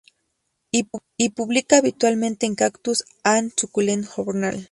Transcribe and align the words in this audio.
Y 0.71 1.29
publica, 1.29 1.77
habitualmente, 1.77 2.47
en 2.47 2.55
Cactus 2.55 3.05
and 3.23 3.51
Succulent 3.55 4.03
Journal. 4.07 4.59